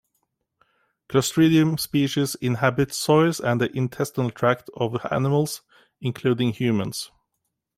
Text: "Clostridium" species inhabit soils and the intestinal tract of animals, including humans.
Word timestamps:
"Clostridium" 1.09 1.79
species 1.79 2.33
inhabit 2.33 2.91
soils 2.91 3.39
and 3.39 3.61
the 3.61 3.69
intestinal 3.77 4.31
tract 4.31 4.67
of 4.75 4.97
animals, 5.11 5.61
including 5.99 6.53
humans. 6.53 7.11